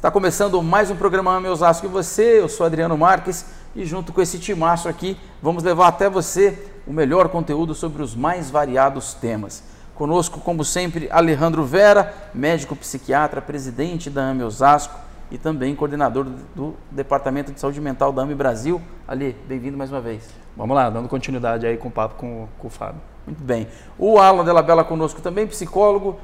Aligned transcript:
Está 0.00 0.10
começando 0.10 0.62
mais 0.62 0.90
um 0.90 0.96
programa 0.96 1.36
Ame 1.36 1.48
Osasco 1.48 1.84
e 1.84 1.88
você, 1.90 2.40
eu 2.40 2.48
sou 2.48 2.64
Adriano 2.64 2.96
Marques 2.96 3.44
e 3.76 3.84
junto 3.84 4.14
com 4.14 4.22
esse 4.22 4.38
timaço 4.38 4.88
aqui, 4.88 5.14
vamos 5.42 5.62
levar 5.62 5.88
até 5.88 6.08
você 6.08 6.72
o 6.86 6.90
melhor 6.90 7.28
conteúdo 7.28 7.74
sobre 7.74 8.02
os 8.02 8.14
mais 8.14 8.50
variados 8.50 9.12
temas. 9.12 9.62
Conosco, 9.94 10.40
como 10.40 10.64
sempre, 10.64 11.06
Alejandro 11.10 11.64
Vera, 11.64 12.14
médico 12.32 12.74
psiquiatra, 12.74 13.42
presidente 13.42 14.08
da 14.08 14.22
AME 14.22 14.42
Osasco 14.42 14.98
e 15.30 15.36
também 15.36 15.76
coordenador 15.76 16.24
do 16.54 16.74
Departamento 16.90 17.52
de 17.52 17.60
Saúde 17.60 17.78
Mental 17.78 18.10
da 18.10 18.22
AME 18.22 18.34
Brasil. 18.34 18.80
Ali, 19.06 19.36
bem-vindo 19.46 19.76
mais 19.76 19.92
uma 19.92 20.00
vez. 20.00 20.30
Vamos 20.56 20.74
lá, 20.74 20.88
dando 20.88 21.10
continuidade 21.10 21.66
aí 21.66 21.76
com 21.76 21.88
o 21.88 21.90
papo 21.90 22.14
com, 22.14 22.48
com 22.58 22.68
o 22.68 22.70
Fábio. 22.70 23.02
Muito 23.26 23.44
bem. 23.44 23.68
O 23.98 24.18
Alan 24.18 24.46
Della 24.46 24.62
Bella 24.62 24.82
conosco 24.82 25.20
também, 25.20 25.46
psicólogo, 25.46 26.18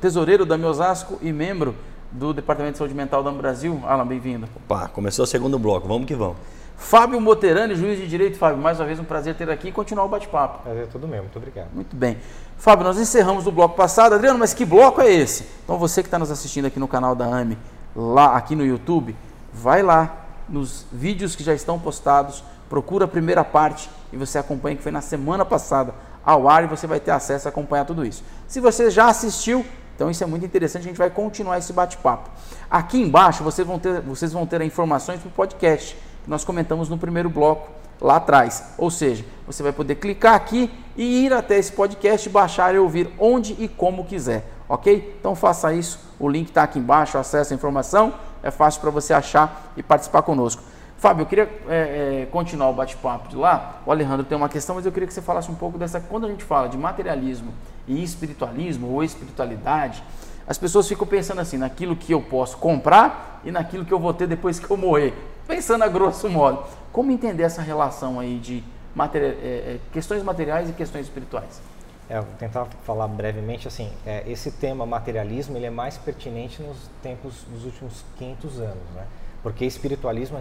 tesoureiro 0.00 0.44
da 0.44 0.56
AME 0.56 0.64
Osasco 0.64 1.20
e 1.22 1.32
membro 1.32 1.72
do 2.12 2.32
Departamento 2.34 2.72
de 2.72 2.78
Saúde 2.78 2.94
Mental 2.94 3.22
da 3.22 3.30
AME 3.30 3.38
Brasil. 3.38 3.80
Alan, 3.86 4.06
bem-vindo. 4.06 4.46
Opa, 4.54 4.88
começou 4.88 5.24
o 5.24 5.26
segundo 5.26 5.58
bloco, 5.58 5.88
vamos 5.88 6.06
que 6.06 6.14
vamos. 6.14 6.36
Fábio 6.76 7.20
Moterani, 7.20 7.74
juiz 7.74 7.98
de 7.98 8.06
direito. 8.06 8.36
Fábio, 8.36 8.58
mais 8.58 8.78
uma 8.78 8.86
vez 8.86 8.98
um 8.98 9.04
prazer 9.04 9.34
ter 9.34 9.48
aqui 9.48 9.68
e 9.68 9.72
continuar 9.72 10.04
o 10.04 10.08
bate-papo. 10.08 10.62
Prazer 10.62 10.82
é 10.82 10.86
tudo 10.86 11.08
mesmo, 11.08 11.24
muito 11.24 11.38
obrigado. 11.38 11.68
Muito 11.72 11.96
bem. 11.96 12.18
Fábio, 12.58 12.84
nós 12.84 12.98
encerramos 12.98 13.46
o 13.46 13.52
bloco 13.52 13.76
passado. 13.76 14.14
Adriano, 14.14 14.38
mas 14.38 14.52
que 14.52 14.64
bloco 14.64 15.00
é 15.00 15.10
esse? 15.10 15.46
Então 15.64 15.78
você 15.78 16.02
que 16.02 16.08
está 16.08 16.18
nos 16.18 16.30
assistindo 16.30 16.66
aqui 16.66 16.78
no 16.78 16.88
canal 16.88 17.14
da 17.14 17.24
AME, 17.24 17.56
lá 17.96 18.36
aqui 18.36 18.54
no 18.54 18.64
YouTube, 18.64 19.16
vai 19.52 19.82
lá 19.82 20.26
nos 20.48 20.86
vídeos 20.92 21.34
que 21.34 21.42
já 21.42 21.54
estão 21.54 21.78
postados, 21.78 22.44
procura 22.68 23.06
a 23.06 23.08
primeira 23.08 23.44
parte 23.44 23.88
e 24.12 24.16
você 24.16 24.36
acompanha 24.36 24.76
que 24.76 24.82
foi 24.82 24.92
na 24.92 25.00
semana 25.00 25.44
passada 25.44 25.94
ao 26.24 26.48
ar 26.48 26.64
e 26.64 26.66
você 26.66 26.86
vai 26.86 27.00
ter 27.00 27.10
acesso 27.10 27.48
a 27.48 27.50
acompanhar 27.50 27.84
tudo 27.84 28.04
isso. 28.04 28.22
Se 28.46 28.60
você 28.60 28.90
já 28.90 29.06
assistiu, 29.06 29.64
então 29.94 30.10
isso 30.10 30.22
é 30.22 30.26
muito 30.26 30.44
interessante, 30.44 30.82
a 30.82 30.88
gente 30.88 30.96
vai 30.96 31.10
continuar 31.10 31.58
esse 31.58 31.72
bate-papo. 31.72 32.30
Aqui 32.70 33.00
embaixo 33.00 33.44
vocês 33.44 33.66
vão 33.66 33.78
ter, 33.78 34.00
vocês 34.00 34.32
vão 34.32 34.46
ter 34.46 34.60
informações 34.62 35.20
para 35.20 35.28
o 35.28 35.32
podcast 35.32 35.96
que 36.24 36.30
nós 36.30 36.44
comentamos 36.44 36.88
no 36.88 36.98
primeiro 36.98 37.28
bloco 37.28 37.70
lá 38.00 38.16
atrás. 38.16 38.64
Ou 38.76 38.90
seja, 38.90 39.24
você 39.46 39.62
vai 39.62 39.72
poder 39.72 39.96
clicar 39.96 40.34
aqui 40.34 40.70
e 40.96 41.24
ir 41.24 41.32
até 41.32 41.58
esse 41.58 41.72
podcast, 41.72 42.28
baixar 42.28 42.74
e 42.74 42.78
ouvir 42.78 43.10
onde 43.18 43.56
e 43.58 43.68
como 43.68 44.04
quiser, 44.04 44.44
ok? 44.68 45.16
Então 45.18 45.34
faça 45.34 45.72
isso, 45.72 45.98
o 46.18 46.28
link 46.28 46.48
está 46.48 46.62
aqui 46.64 46.78
embaixo, 46.78 47.16
acesse 47.16 47.52
a 47.52 47.56
informação, 47.56 48.14
é 48.42 48.50
fácil 48.50 48.80
para 48.80 48.90
você 48.90 49.14
achar 49.14 49.72
e 49.76 49.82
participar 49.82 50.22
conosco. 50.22 50.62
Fábio, 51.02 51.22
eu 51.22 51.26
queria 51.26 51.50
é, 51.68 52.22
é, 52.22 52.28
continuar 52.30 52.70
o 52.70 52.72
bate-papo 52.72 53.28
de 53.28 53.34
lá. 53.34 53.82
O 53.84 53.90
Alejandro 53.90 54.24
tem 54.24 54.38
uma 54.38 54.48
questão, 54.48 54.76
mas 54.76 54.86
eu 54.86 54.92
queria 54.92 55.08
que 55.08 55.12
você 55.12 55.20
falasse 55.20 55.50
um 55.50 55.54
pouco 55.56 55.76
dessa. 55.76 55.98
Quando 55.98 56.26
a 56.26 56.28
gente 56.28 56.44
fala 56.44 56.68
de 56.68 56.78
materialismo 56.78 57.52
e 57.88 58.04
espiritualismo 58.04 58.86
ou 58.86 59.02
espiritualidade, 59.02 60.00
as 60.46 60.56
pessoas 60.58 60.86
ficam 60.86 61.04
pensando 61.04 61.40
assim, 61.40 61.56
naquilo 61.56 61.96
que 61.96 62.12
eu 62.12 62.22
posso 62.22 62.56
comprar 62.56 63.40
e 63.44 63.50
naquilo 63.50 63.84
que 63.84 63.92
eu 63.92 63.98
vou 63.98 64.14
ter 64.14 64.28
depois 64.28 64.60
que 64.60 64.70
eu 64.70 64.76
morrer. 64.76 65.12
Pensando 65.44 65.82
a 65.82 65.88
grosso 65.88 66.30
modo. 66.30 66.62
Como 66.92 67.10
entender 67.10 67.42
essa 67.42 67.62
relação 67.62 68.20
aí 68.20 68.38
de 68.38 68.62
é, 68.96 69.18
é, 69.18 69.80
questões 69.92 70.22
materiais 70.22 70.70
e 70.70 70.72
questões 70.72 71.06
espirituais? 71.06 71.60
É, 72.08 72.20
vou 72.20 72.32
tentar 72.38 72.68
falar 72.84 73.08
brevemente 73.08 73.66
assim, 73.66 73.90
é, 74.06 74.22
esse 74.30 74.52
tema 74.52 74.86
materialismo 74.86 75.56
ele 75.56 75.66
é 75.66 75.70
mais 75.70 75.98
pertinente 75.98 76.62
nos 76.62 76.76
tempos 77.02 77.42
dos 77.52 77.64
últimos 77.64 78.04
500 78.18 78.60
anos, 78.60 78.90
né? 78.94 79.04
Porque 79.42 79.64
espiritualismo 79.64 80.38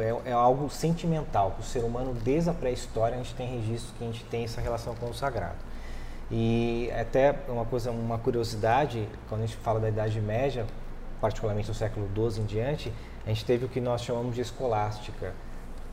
é, 0.00 0.30
é 0.30 0.32
algo 0.32 0.68
sentimental, 0.70 1.56
o 1.58 1.62
ser 1.62 1.84
humano 1.84 2.14
desde 2.14 2.50
a 2.50 2.54
pré-história 2.54 3.16
a 3.16 3.18
gente 3.18 3.34
tem 3.34 3.48
registro 3.48 3.94
que 3.96 4.04
a 4.04 4.06
gente 4.06 4.24
tem 4.24 4.44
essa 4.44 4.60
relação 4.60 4.94
com 4.94 5.06
o 5.06 5.14
sagrado. 5.14 5.56
E 6.30 6.90
até 6.98 7.34
uma 7.48 7.64
coisa, 7.64 7.90
uma 7.90 8.18
curiosidade, 8.18 9.08
quando 9.28 9.42
a 9.42 9.46
gente 9.46 9.56
fala 9.58 9.78
da 9.78 9.88
Idade 9.88 10.20
Média, 10.20 10.66
particularmente 11.20 11.68
do 11.68 11.74
século 11.74 12.08
XII 12.14 12.42
em 12.42 12.46
diante, 12.46 12.92
a 13.24 13.28
gente 13.28 13.44
teve 13.44 13.64
o 13.64 13.68
que 13.68 13.80
nós 13.80 14.02
chamamos 14.02 14.34
de 14.34 14.40
escolástica, 14.40 15.32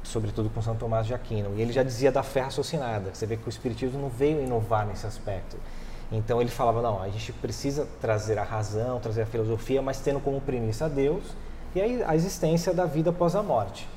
sobretudo 0.03 0.49
com 0.49 0.61
São 0.61 0.75
Tomás 0.75 1.05
de 1.05 1.13
Aquino. 1.13 1.55
E 1.55 1.61
ele 1.61 1.71
já 1.71 1.83
dizia 1.83 2.11
da 2.11 2.23
fé 2.23 2.41
raciocinada. 2.41 3.13
Você 3.13 3.25
vê 3.25 3.37
que 3.37 3.47
o 3.47 3.49
Espiritismo 3.49 4.01
não 4.01 4.09
veio 4.09 4.41
inovar 4.41 4.85
nesse 4.85 5.05
aspecto. 5.05 5.57
Então 6.11 6.41
ele 6.41 6.49
falava, 6.49 6.81
não, 6.81 7.01
a 7.01 7.09
gente 7.09 7.31
precisa 7.33 7.87
trazer 8.01 8.37
a 8.37 8.43
razão, 8.43 8.99
trazer 8.99 9.23
a 9.23 9.25
filosofia, 9.25 9.81
mas 9.81 9.99
tendo 9.99 10.19
como 10.19 10.41
premissa 10.41 10.89
Deus 10.89 11.23
e 11.75 12.03
a 12.03 12.15
existência 12.15 12.73
da 12.73 12.85
vida 12.85 13.09
após 13.09 13.35
a 13.35 13.43
morte. 13.43 13.87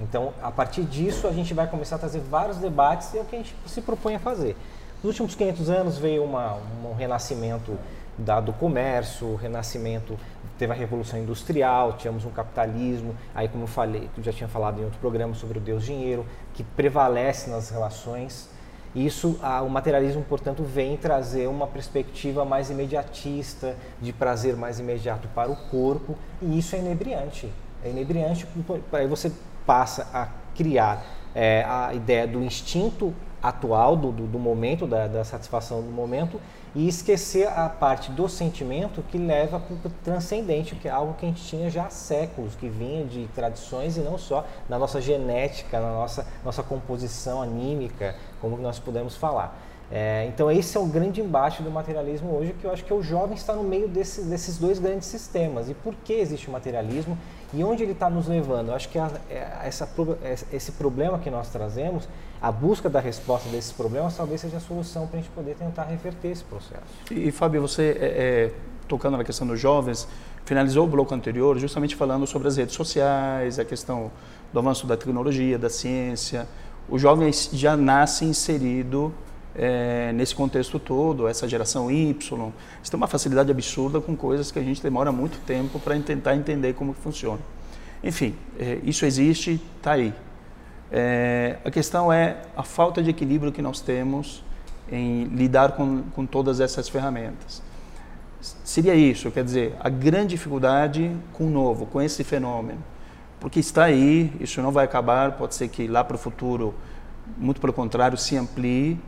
Então, 0.00 0.32
a 0.42 0.50
partir 0.50 0.82
disso, 0.84 1.26
a 1.26 1.32
gente 1.32 1.52
vai 1.52 1.66
começar 1.66 1.96
a 1.96 1.98
trazer 1.98 2.20
vários 2.20 2.56
debates 2.56 3.12
e 3.12 3.18
é 3.18 3.20
o 3.20 3.24
que 3.24 3.36
a 3.36 3.38
gente 3.38 3.54
se 3.66 3.82
propõe 3.82 4.14
a 4.14 4.18
fazer. 4.18 4.56
Nos 5.02 5.12
últimos 5.12 5.34
500 5.34 5.70
anos 5.70 5.98
veio 5.98 6.24
uma, 6.24 6.58
um 6.84 6.94
renascimento 6.94 7.76
da, 8.16 8.40
do 8.40 8.52
comércio, 8.52 9.26
o 9.26 9.36
renascimento, 9.36 10.18
teve 10.58 10.72
a 10.72 10.76
Revolução 10.76 11.18
Industrial, 11.18 11.94
tínhamos 11.94 12.24
um 12.24 12.30
capitalismo, 12.30 13.16
aí 13.34 13.48
como 13.48 13.64
eu 13.64 13.68
falei, 13.68 14.10
eu 14.16 14.22
já 14.22 14.32
tinha 14.32 14.48
falado 14.48 14.78
em 14.78 14.84
outro 14.84 14.98
programa 15.00 15.34
sobre 15.34 15.58
o 15.58 15.60
Deus 15.60 15.84
Dinheiro, 15.84 16.26
que 16.54 16.62
prevalece 16.62 17.48
nas 17.50 17.70
relações. 17.70 18.48
Isso, 18.94 19.38
a, 19.40 19.62
o 19.62 19.70
materialismo, 19.70 20.24
portanto, 20.28 20.64
vem 20.64 20.96
trazer 20.96 21.46
uma 21.46 21.66
perspectiva 21.66 22.44
mais 22.44 22.70
imediatista, 22.70 23.76
de 24.00 24.12
prazer 24.12 24.56
mais 24.56 24.80
imediato 24.80 25.28
para 25.28 25.50
o 25.50 25.56
corpo, 25.56 26.16
e 26.42 26.58
isso 26.58 26.74
é 26.74 26.80
inebriante. 26.80 27.52
É 27.84 27.90
inebriante, 27.90 28.46
aí 28.92 29.06
você 29.06 29.32
passa 29.64 30.08
a 30.12 30.28
criar 30.54 31.04
é, 31.34 31.64
a 31.66 31.94
ideia 31.94 32.26
do 32.26 32.42
instinto 32.42 33.14
atual, 33.42 33.96
do, 33.96 34.12
do, 34.12 34.26
do 34.26 34.38
momento, 34.38 34.86
da, 34.86 35.06
da, 35.06 35.24
satisfação 35.24 35.80
do 35.80 35.90
momento, 35.90 36.40
e 36.74 36.86
esquecer 36.86 37.48
a 37.48 37.68
parte 37.68 38.10
do 38.10 38.28
sentimento 38.28 39.02
que 39.02 39.18
leva 39.18 39.58
para 39.58 39.74
o 39.74 39.92
transcendente, 40.04 40.74
que 40.74 40.86
é 40.86 40.90
algo 40.90 41.14
que 41.14 41.26
a 41.26 41.28
gente 41.28 41.42
tinha 41.42 41.70
já 41.70 41.86
há 41.86 41.90
séculos, 41.90 42.54
que 42.54 42.68
vinha 42.68 43.04
de 43.04 43.26
tradições 43.34 43.96
e 43.96 44.00
não 44.00 44.18
só 44.18 44.44
na 44.68 44.78
nossa 44.78 45.00
genética, 45.00 45.80
na 45.80 45.90
nossa, 45.90 46.26
nossa 46.44 46.62
composição 46.62 47.42
anímica, 47.42 48.14
como 48.40 48.56
nós 48.56 48.78
podemos 48.78 49.16
falar. 49.16 49.69
É, 49.92 50.26
então 50.28 50.48
esse 50.50 50.76
é 50.76 50.80
o 50.80 50.86
grande 50.86 51.20
embate 51.20 51.62
do 51.64 51.70
materialismo 51.70 52.30
hoje, 52.36 52.54
que 52.60 52.64
eu 52.64 52.70
acho 52.70 52.84
que 52.84 52.94
o 52.94 53.02
jovem 53.02 53.34
está 53.34 53.54
no 53.54 53.64
meio 53.64 53.88
desses, 53.88 54.24
desses 54.24 54.56
dois 54.56 54.78
grandes 54.78 55.08
sistemas. 55.08 55.68
E 55.68 55.74
por 55.74 55.94
que 56.04 56.12
existe 56.12 56.48
o 56.48 56.52
materialismo 56.52 57.18
e 57.52 57.64
onde 57.64 57.82
ele 57.82 57.92
está 57.92 58.08
nos 58.08 58.28
levando? 58.28 58.68
Eu 58.68 58.74
acho 58.74 58.88
que 58.88 58.98
a, 58.98 59.10
é, 59.28 59.48
essa, 59.64 59.88
esse 60.52 60.72
problema 60.72 61.18
que 61.18 61.28
nós 61.28 61.48
trazemos, 61.48 62.08
a 62.40 62.52
busca 62.52 62.88
da 62.88 63.00
resposta 63.00 63.48
desses 63.48 63.72
problemas, 63.72 64.16
talvez 64.16 64.40
seja 64.40 64.58
a 64.58 64.60
solução 64.60 65.08
para 65.08 65.18
a 65.18 65.22
gente 65.22 65.32
poder 65.32 65.56
tentar 65.56 65.84
reverter 65.84 66.28
esse 66.28 66.44
processo. 66.44 66.84
E, 67.10 67.26
e 67.28 67.32
Fábio, 67.32 67.60
você, 67.60 67.96
é, 68.00 68.06
é, 68.06 68.52
tocando 68.86 69.16
na 69.16 69.24
questão 69.24 69.44
dos 69.44 69.58
jovens, 69.58 70.06
finalizou 70.44 70.84
o 70.84 70.88
bloco 70.88 71.12
anterior 71.12 71.58
justamente 71.58 71.96
falando 71.96 72.28
sobre 72.28 72.46
as 72.46 72.56
redes 72.56 72.76
sociais, 72.76 73.58
a 73.58 73.64
questão 73.64 74.12
do 74.52 74.58
avanço 74.60 74.86
da 74.86 74.96
tecnologia, 74.96 75.58
da 75.58 75.68
ciência. 75.68 76.46
O 76.88 76.96
jovem 76.96 77.32
já 77.52 77.76
nasce 77.76 78.24
inserido 78.24 79.12
é, 79.54 80.12
nesse 80.12 80.34
contexto 80.34 80.78
todo, 80.78 81.26
essa 81.26 81.48
geração 81.48 81.90
Y, 81.90 82.52
eles 82.78 82.90
têm 82.90 82.96
uma 82.96 83.06
facilidade 83.06 83.50
absurda 83.50 84.00
com 84.00 84.16
coisas 84.16 84.50
que 84.50 84.58
a 84.58 84.62
gente 84.62 84.82
demora 84.82 85.10
muito 85.10 85.38
tempo 85.44 85.78
para 85.78 85.98
tentar 86.00 86.36
entender 86.36 86.74
como 86.74 86.92
funciona. 86.92 87.40
Enfim, 88.02 88.34
é, 88.58 88.78
isso 88.84 89.04
existe, 89.04 89.60
está 89.76 89.92
aí. 89.92 90.14
É, 90.90 91.58
a 91.64 91.70
questão 91.70 92.12
é 92.12 92.38
a 92.56 92.62
falta 92.62 93.02
de 93.02 93.10
equilíbrio 93.10 93.52
que 93.52 93.62
nós 93.62 93.80
temos 93.80 94.42
em 94.90 95.24
lidar 95.24 95.72
com, 95.72 96.02
com 96.14 96.26
todas 96.26 96.60
essas 96.60 96.88
ferramentas. 96.88 97.62
Seria 98.64 98.94
isso, 98.94 99.30
quer 99.30 99.44
dizer, 99.44 99.76
a 99.80 99.88
grande 99.88 100.28
dificuldade 100.28 101.14
com 101.32 101.46
o 101.46 101.50
novo, 101.50 101.86
com 101.86 102.00
esse 102.00 102.24
fenômeno. 102.24 102.82
Porque 103.38 103.60
está 103.60 103.84
aí, 103.84 104.32
isso 104.40 104.60
não 104.62 104.72
vai 104.72 104.84
acabar, 104.84 105.32
pode 105.32 105.54
ser 105.54 105.68
que 105.68 105.86
lá 105.86 106.02
para 106.02 106.14
o 106.14 106.18
futuro, 106.18 106.74
muito 107.36 107.60
pelo 107.60 107.72
contrário, 107.72 108.16
se 108.16 108.36
amplie 108.36 108.98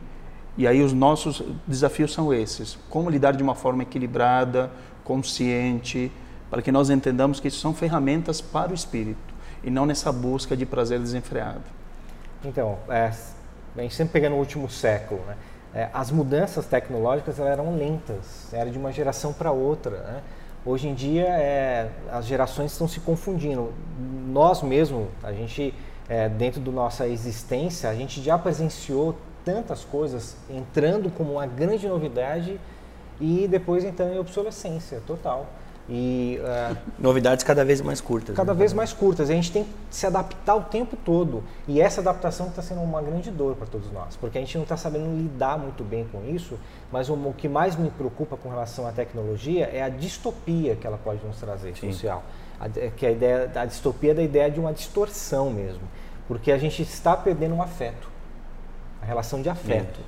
e 0.57 0.67
aí 0.67 0.81
os 0.81 0.93
nossos 0.93 1.41
desafios 1.67 2.13
são 2.13 2.33
esses: 2.33 2.77
como 2.89 3.09
lidar 3.09 3.33
de 3.33 3.43
uma 3.43 3.55
forma 3.55 3.83
equilibrada, 3.83 4.71
consciente, 5.03 6.11
para 6.49 6.61
que 6.61 6.71
nós 6.71 6.89
entendamos 6.89 7.39
que 7.39 7.47
isso 7.47 7.59
são 7.59 7.73
ferramentas 7.73 8.39
para 8.39 8.71
o 8.71 8.75
espírito 8.75 9.33
e 9.63 9.71
não 9.71 9.85
nessa 9.85 10.11
busca 10.11 10.55
de 10.55 10.65
prazer 10.65 10.99
desenfreado. 10.99 11.63
Então, 12.45 12.77
é, 12.89 13.11
a 13.75 13.81
gente 13.81 13.95
sempre 13.95 14.13
pegando 14.13 14.35
o 14.35 14.39
último 14.39 14.69
século, 14.69 15.21
né? 15.25 15.35
é, 15.73 15.89
as 15.93 16.11
mudanças 16.11 16.65
tecnológicas 16.65 17.39
eram 17.39 17.75
lentas, 17.75 18.53
era 18.53 18.69
de 18.69 18.77
uma 18.77 18.91
geração 18.91 19.33
para 19.33 19.51
outra. 19.51 19.97
Né? 19.97 20.21
Hoje 20.65 20.87
em 20.87 20.93
dia, 20.93 21.25
é, 21.25 21.89
as 22.11 22.25
gerações 22.25 22.71
estão 22.71 22.87
se 22.87 22.99
confundindo. 22.99 23.73
Nós 24.27 24.61
mesmo, 24.61 25.07
a 25.23 25.31
gente, 25.31 25.73
é, 26.07 26.29
dentro 26.29 26.61
da 26.61 26.71
nossa 26.71 27.07
existência, 27.07 27.89
a 27.89 27.95
gente 27.95 28.21
já 28.21 28.37
presenciou 28.37 29.17
tantas 29.45 29.83
coisas 29.83 30.35
entrando 30.49 31.09
como 31.09 31.33
uma 31.33 31.45
grande 31.45 31.87
novidade 31.87 32.59
e 33.19 33.47
depois 33.47 33.83
entrando 33.83 34.13
em 34.13 34.19
obsolescência 34.19 35.01
total. 35.05 35.47
E 35.89 36.39
uh, 36.39 36.77
novidades 36.97 37.43
cada 37.43 37.65
vez 37.65 37.81
mais 37.81 37.99
curtas. 37.99 38.35
Cada 38.35 38.53
né? 38.53 38.59
vez 38.59 38.71
mais 38.71 38.93
curtas. 38.93 39.29
A 39.29 39.33
gente 39.33 39.51
tem 39.51 39.65
que 39.65 39.69
se 39.91 40.07
adaptar 40.07 40.55
o 40.55 40.61
tempo 40.61 40.95
todo. 40.95 41.43
E 41.67 41.81
essa 41.81 41.99
adaptação 41.99 42.47
está 42.47 42.61
sendo 42.61 42.81
uma 42.81 43.01
grande 43.01 43.29
dor 43.29 43.55
para 43.55 43.67
todos 43.67 43.91
nós, 43.91 44.15
porque 44.15 44.37
a 44.37 44.41
gente 44.41 44.55
não 44.55 44.63
está 44.63 44.77
sabendo 44.77 45.05
lidar 45.13 45.57
muito 45.57 45.83
bem 45.83 46.07
com 46.09 46.23
isso. 46.25 46.57
Mas 46.89 47.09
o, 47.09 47.13
o, 47.13 47.33
que 47.37 47.49
mais 47.49 47.75
me 47.75 47.89
preocupa 47.89 48.37
com 48.37 48.49
relação 48.49 48.87
à 48.87 48.93
tecnologia 48.93 49.65
é 49.65 49.83
a 49.83 49.89
distopia 49.89 50.75
que 50.77 50.87
ela 50.87 50.97
pode 50.97 51.25
nos 51.25 51.37
trazer 51.37 51.75
Sim. 51.75 51.91
social. 51.91 52.23
A, 52.59 52.69
que 52.69 53.05
a 53.05 53.11
ideia, 53.11 53.51
a 53.53 53.65
distopia 53.65 54.11
é 54.11 54.13
da 54.13 54.23
ideia 54.23 54.49
de 54.49 54.61
uma 54.61 54.71
distorção 54.71 55.49
mesmo, 55.49 55.81
porque 56.29 56.49
a 56.49 56.57
gente 56.57 56.81
está 56.81 57.17
perdendo 57.17 57.55
um 57.55 57.61
afeto, 57.61 58.07
a 59.03 59.05
relação 59.05 59.41
de 59.41 59.49
afeto. 59.49 59.99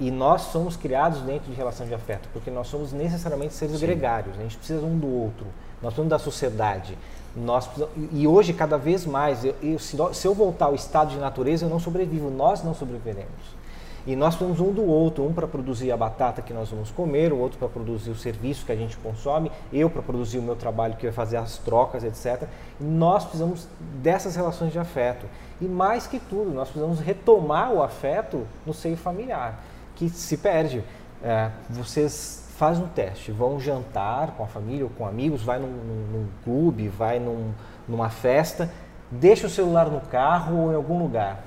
E 0.00 0.10
nós 0.10 0.42
somos 0.42 0.76
criados 0.76 1.20
dentro 1.20 1.50
de 1.50 1.56
relação 1.56 1.86
de 1.86 1.94
afeto, 1.94 2.28
porque 2.32 2.50
nós 2.50 2.66
somos 2.66 2.92
necessariamente 2.92 3.54
seres 3.54 3.78
Sim. 3.78 3.86
gregários, 3.86 4.36
né? 4.36 4.40
a 4.40 4.42
gente 4.44 4.56
precisa 4.56 4.84
um 4.84 4.98
do 4.98 5.06
outro, 5.06 5.46
nós 5.82 5.92
precisamos 5.92 6.10
da 6.10 6.18
sociedade. 6.18 6.98
Nós 7.36 7.68
e 8.12 8.26
hoje, 8.26 8.52
cada 8.52 8.76
vez 8.76 9.06
mais, 9.06 9.44
eu, 9.44 9.54
eu, 9.62 9.78
se 9.78 10.26
eu 10.26 10.34
voltar 10.34 10.66
ao 10.66 10.74
estado 10.74 11.10
de 11.10 11.18
natureza, 11.18 11.66
eu 11.66 11.70
não 11.70 11.78
sobrevivo, 11.78 12.30
nós 12.30 12.64
não 12.64 12.74
sobreviveremos. 12.74 13.58
E 14.06 14.16
nós 14.16 14.34
precisamos 14.34 14.58
um 14.58 14.72
do 14.72 14.84
outro, 14.84 15.22
um 15.24 15.34
para 15.34 15.46
produzir 15.46 15.92
a 15.92 15.96
batata 15.96 16.40
que 16.40 16.54
nós 16.54 16.70
vamos 16.70 16.90
comer, 16.90 17.30
o 17.30 17.38
outro 17.38 17.58
para 17.58 17.68
produzir 17.68 18.10
o 18.10 18.16
serviço 18.16 18.64
que 18.64 18.72
a 18.72 18.76
gente 18.76 18.96
consome, 18.96 19.52
eu 19.70 19.90
para 19.90 20.00
produzir 20.00 20.38
o 20.38 20.42
meu 20.42 20.56
trabalho 20.56 20.96
que 20.96 21.04
vai 21.04 21.12
fazer 21.12 21.36
as 21.36 21.58
trocas, 21.58 22.02
etc. 22.02 22.48
E 22.80 22.84
nós 22.84 23.24
precisamos 23.24 23.68
dessas 24.02 24.34
relações 24.34 24.72
de 24.72 24.78
afeto. 24.78 25.26
E 25.60 25.66
mais 25.66 26.06
que 26.06 26.20
tudo, 26.20 26.50
nós 26.50 26.68
precisamos 26.68 27.00
retomar 27.00 27.72
o 27.72 27.82
afeto 27.82 28.46
no 28.64 28.72
seio 28.72 28.96
familiar, 28.96 29.62
que 29.96 30.08
se 30.08 30.36
perde. 30.36 30.84
É, 31.22 31.50
vocês 31.68 32.48
fazem 32.56 32.84
um 32.84 32.88
teste, 32.88 33.32
vão 33.32 33.58
jantar 33.58 34.32
com 34.32 34.44
a 34.44 34.46
família 34.46 34.84
ou 34.84 34.90
com 34.90 35.06
amigos, 35.06 35.42
vai 35.42 35.58
num, 35.58 35.68
num, 35.68 36.06
num 36.12 36.28
clube, 36.44 36.88
vai 36.88 37.18
num, 37.18 37.52
numa 37.88 38.08
festa, 38.08 38.70
deixa 39.10 39.46
o 39.46 39.50
celular 39.50 39.86
no 39.88 40.00
carro 40.00 40.56
ou 40.56 40.72
em 40.72 40.74
algum 40.74 40.98
lugar. 40.98 41.42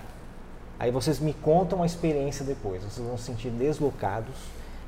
Aí 0.80 0.90
vocês 0.90 1.20
me 1.20 1.34
contam 1.34 1.84
a 1.84 1.86
experiência 1.86 2.44
depois. 2.44 2.84
Vocês 2.84 3.06
vão 3.06 3.18
se 3.18 3.26
sentir 3.26 3.50
deslocados, 3.50 4.34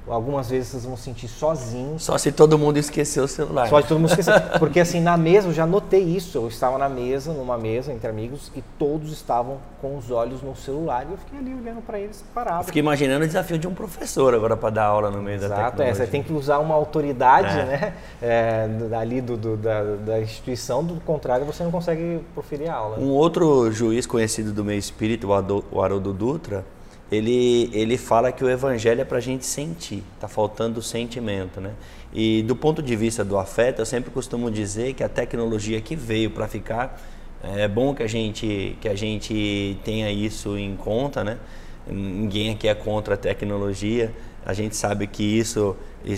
Algumas 0.07 0.49
vezes 0.49 0.69
vocês 0.69 0.85
vão 0.85 0.97
sentir 0.97 1.27
sozinhos. 1.27 2.03
Só 2.03 2.17
se 2.17 2.31
todo 2.31 2.57
mundo 2.59 2.77
esqueceu 2.77 3.23
o 3.23 3.27
celular. 3.27 3.69
Só 3.69 3.81
se 3.81 3.87
todo 3.87 3.99
mundo 3.99 4.09
esqueceu. 4.09 4.33
Porque 4.59 4.79
assim, 4.79 4.99
na 4.99 5.15
mesa, 5.15 5.47
eu 5.47 5.53
já 5.53 5.65
notei 5.65 6.01
isso. 6.03 6.37
Eu 6.37 6.47
estava 6.49 6.77
na 6.77 6.89
mesa, 6.89 7.31
numa 7.31 7.57
mesa 7.57 7.93
entre 7.93 8.09
amigos, 8.09 8.51
e 8.55 8.61
todos 8.77 9.13
estavam 9.13 9.57
com 9.81 9.97
os 9.97 10.11
olhos 10.11 10.41
no 10.41 10.55
celular. 10.55 11.05
E 11.07 11.11
eu 11.13 11.17
fiquei 11.17 11.39
ali 11.39 11.53
olhando 11.53 11.81
para 11.81 11.99
eles 11.99 12.23
parado. 12.33 12.65
fiquei 12.65 12.81
imaginando 12.81 13.23
o 13.23 13.27
desafio 13.27 13.57
de 13.57 13.67
um 13.67 13.73
professor 13.73 14.33
agora 14.33 14.57
para 14.57 14.69
dar 14.69 14.85
aula 14.85 15.09
no 15.09 15.21
meio 15.21 15.37
Exato, 15.37 15.49
da 15.49 15.55
tecnologia. 15.55 15.91
Exato, 15.91 16.01
é, 16.01 16.05
você 16.05 16.11
tem 16.11 16.21
que 16.21 16.33
usar 16.33 16.59
uma 16.59 16.75
autoridade, 16.75 17.59
é. 17.59 17.65
né? 17.65 17.93
É, 18.21 18.67
ali 18.97 19.21
do, 19.21 19.37
do 19.37 19.57
da, 19.57 19.83
da, 19.83 20.21
instituição, 20.21 20.83
do 20.83 20.99
contrário, 21.01 21.45
você 21.45 21.63
não 21.63 21.71
consegue 21.71 22.19
proferir 22.33 22.69
a 22.69 22.75
aula. 22.75 22.99
Um 22.99 23.09
outro 23.09 23.71
juiz 23.71 24.05
conhecido 24.05 24.51
do 24.51 24.63
meio 24.65 24.79
espírito, 24.79 25.29
o 25.71 25.81
Haroldo 25.81 26.13
Dutra, 26.13 26.65
ele, 27.13 27.69
ele 27.73 27.97
fala 27.97 28.31
que 28.31 28.43
o 28.43 28.49
evangelho 28.49 29.01
é 29.01 29.05
para 29.05 29.17
a 29.17 29.21
gente 29.21 29.45
sentir, 29.45 30.03
está 30.15 30.27
faltando 30.27 30.79
o 30.79 30.83
sentimento, 30.83 31.61
né? 31.61 31.71
E 32.13 32.43
do 32.43 32.55
ponto 32.55 32.81
de 32.81 32.95
vista 32.95 33.23
do 33.23 33.37
afeto, 33.37 33.79
eu 33.79 33.85
sempre 33.85 34.11
costumo 34.11 34.49
dizer 34.49 34.93
que 34.93 35.03
a 35.03 35.09
tecnologia 35.09 35.79
que 35.81 35.95
veio 35.95 36.29
para 36.29 36.47
ficar, 36.47 37.01
é 37.43 37.67
bom 37.67 37.93
que 37.93 38.01
a 38.03 38.07
gente 38.07 38.77
que 38.79 38.87
a 38.87 38.95
gente 38.95 39.77
tenha 39.83 40.09
isso 40.11 40.57
em 40.57 40.75
conta, 40.75 41.23
né? 41.23 41.37
Ninguém 41.85 42.51
aqui 42.51 42.67
é 42.67 42.75
contra 42.75 43.15
a 43.15 43.17
tecnologia, 43.17 44.13
a 44.45 44.53
gente 44.53 44.75
sabe 44.75 45.07
que 45.07 45.23
isso 45.23 45.75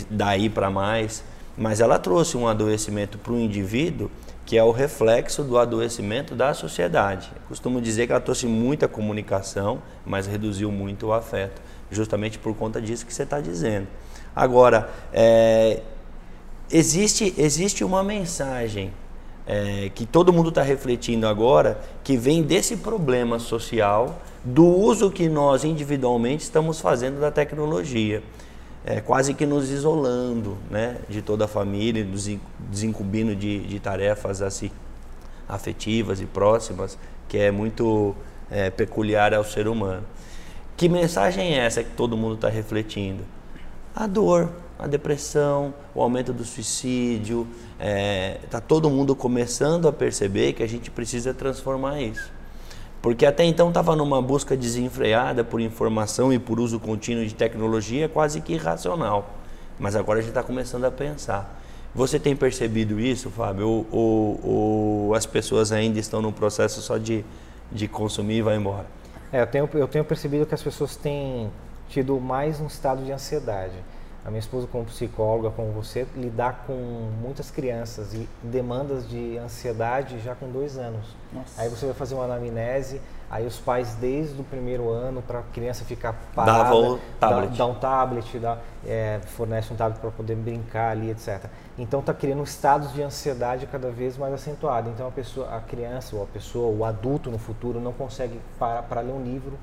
daí 0.09 0.49
para 0.49 0.69
mais, 0.69 1.23
mas 1.57 1.79
ela 1.79 1.97
trouxe 1.97 2.37
um 2.37 2.47
adoecimento 2.47 3.17
para 3.17 3.33
o 3.33 3.39
indivíduo 3.39 4.09
que 4.45 4.57
é 4.57 4.63
o 4.63 4.71
reflexo 4.71 5.43
do 5.43 5.57
adoecimento 5.57 6.35
da 6.35 6.53
sociedade. 6.53 7.31
Eu 7.35 7.41
costumo 7.47 7.81
dizer 7.81 8.05
que 8.05 8.11
ela 8.11 8.21
trouxe 8.21 8.45
muita 8.45 8.87
comunicação, 8.87 9.81
mas 10.05 10.27
reduziu 10.27 10.71
muito 10.71 11.07
o 11.07 11.13
afeto, 11.13 11.59
justamente 11.89 12.37
por 12.37 12.55
conta 12.55 12.79
disso 12.79 13.05
que 13.05 13.13
você 13.13 13.23
está 13.23 13.41
dizendo. 13.41 13.87
Agora, 14.35 14.89
é, 15.11 15.81
existe, 16.71 17.33
existe 17.37 17.83
uma 17.83 18.03
mensagem 18.03 18.93
é, 19.47 19.89
que 19.95 20.05
todo 20.05 20.31
mundo 20.31 20.49
está 20.49 20.61
refletindo 20.61 21.25
agora, 21.25 21.79
que 22.03 22.15
vem 22.15 22.43
desse 22.43 22.77
problema 22.77 23.39
social, 23.39 24.21
do 24.43 24.65
uso 24.65 25.09
que 25.09 25.27
nós 25.27 25.63
individualmente 25.63 26.43
estamos 26.43 26.79
fazendo 26.79 27.19
da 27.19 27.31
tecnologia 27.31 28.21
é, 28.85 29.01
quase 29.01 29.33
que 29.33 29.45
nos 29.45 29.71
isolando 29.71 30.57
né, 30.69 30.97
de 31.09 31.21
toda 31.21 31.45
a 31.45 31.47
família, 31.47 32.05
nos 32.05 32.29
desincumbindo 32.69 33.35
de, 33.35 33.65
de 33.65 33.79
tarefas 33.79 34.43
assim, 34.43 34.69
afetivas 35.49 36.21
e 36.21 36.25
próximas, 36.25 36.97
que 37.27 37.37
é 37.37 37.49
muito 37.49 38.15
é, 38.49 38.69
peculiar 38.69 39.33
ao 39.33 39.43
ser 39.43 39.67
humano. 39.67 40.03
Que 40.77 40.87
mensagem 40.87 41.55
é 41.55 41.65
essa 41.65 41.83
que 41.83 41.91
todo 41.91 42.15
mundo 42.15 42.35
está 42.35 42.49
refletindo? 42.49 43.23
A 43.95 44.05
dor, 44.05 44.51
a 44.77 44.85
depressão, 44.85 45.73
o 45.95 46.01
aumento 46.01 46.31
do 46.31 46.43
suicídio. 46.43 47.47
Está 47.73 47.85
é, 47.85 48.39
tá 48.49 48.61
todo 48.61 48.89
mundo 48.89 49.15
começando 49.15 49.87
a 49.87 49.93
perceber 49.93 50.53
que 50.53 50.61
a 50.61 50.67
gente 50.67 50.91
precisa 50.91 51.33
transformar 51.33 52.01
isso. 52.01 52.31
Porque 53.05 53.23
até 53.23 53.43
então 53.43 53.67
estava 53.67 53.95
numa 53.95 54.19
busca 54.19 54.57
desenfreada 54.57 55.43
por 55.43 55.61
informação 55.61 56.33
e 56.33 56.39
por 56.39 56.59
uso 56.59 56.79
contínuo 56.79 57.23
de 57.23 57.35
tecnologia 57.35 58.09
quase 58.09 58.41
que 58.41 58.53
irracional. 58.53 59.29
Mas 59.77 59.95
agora 59.95 60.17
a 60.17 60.21
gente 60.23 60.31
está 60.31 60.41
começando 60.41 60.85
a 60.85 60.91
pensar. 60.91 61.61
Você 61.93 62.19
tem 62.19 62.35
percebido 62.35 62.99
isso, 62.99 63.29
Fábio? 63.29 63.67
Ou, 63.67 63.87
ou, 63.91 64.39
ou, 64.43 65.13
as 65.13 65.23
pessoas 65.23 65.71
ainda 65.71 65.99
estão 65.99 66.19
no 66.19 66.31
processo 66.31 66.81
só 66.81 66.97
de, 66.97 67.23
de 67.71 67.87
consumir 67.87 68.37
e 68.37 68.41
vai 68.41 68.55
embora? 68.55 68.87
É, 69.31 69.39
eu, 69.39 69.45
tenho, 69.45 69.69
eu 69.75 69.87
tenho 69.87 70.03
percebido 70.03 70.43
que 70.47 70.55
as 70.55 70.63
pessoas 70.63 70.95
têm 70.95 71.51
tido 71.87 72.19
mais 72.19 72.59
um 72.59 72.65
estado 72.65 73.05
de 73.05 73.11
ansiedade 73.11 73.75
a 74.25 74.29
minha 74.29 74.39
esposa 74.39 74.65
como 74.65 74.83
psicóloga, 74.85 75.51
como 75.51 75.71
você, 75.71 76.07
lidar 76.15 76.63
com 76.65 76.73
muitas 77.21 77.51
crianças 77.51 78.11
e 78.15 78.27
demandas 78.41 79.07
de 79.07 79.37
ansiedade 79.37 80.19
já 80.19 80.33
com 80.33 80.49
dois 80.49 80.79
anos. 80.79 81.05
Nossa. 81.31 81.61
Aí 81.61 81.69
você 81.69 81.85
vai 81.85 81.93
fazer 81.93 82.15
uma 82.15 82.23
anamnese, 82.23 82.99
aí 83.29 83.45
os 83.45 83.59
pais 83.59 83.93
desde 83.93 84.41
o 84.41 84.43
primeiro 84.43 84.89
ano 84.89 85.21
para 85.21 85.39
a 85.39 85.43
criança 85.43 85.85
ficar 85.85 86.13
parada, 86.33 86.63
dá, 86.63 86.75
o 86.75 86.99
tablet. 87.19 87.55
dá, 87.55 87.65
um 87.67 87.75
tablet, 87.75 88.39
dá, 88.39 88.57
é, 88.83 89.19
fornece 89.27 89.71
um 89.71 89.75
tablet 89.75 90.01
para 90.01 90.09
poder 90.09 90.35
brincar 90.35 90.89
ali, 90.89 91.11
etc. 91.11 91.45
Então 91.77 91.99
está 91.99 92.13
criando 92.13 92.43
estados 92.43 92.93
de 92.93 93.03
ansiedade 93.03 93.67
cada 93.67 93.91
vez 93.91 94.17
mais 94.17 94.33
acentuados. 94.33 94.91
Então 94.91 95.07
a 95.07 95.11
pessoa, 95.11 95.55
a 95.55 95.59
criança 95.59 96.15
ou 96.15 96.23
a 96.23 96.25
pessoa, 96.25 96.75
o 96.75 96.83
adulto 96.83 97.29
no 97.29 97.37
futuro 97.37 97.79
não 97.79 97.93
consegue 97.93 98.41
parar 98.57 98.81
para 98.81 99.01
ler 99.01 99.13
um 99.13 99.21
livro 99.21 99.55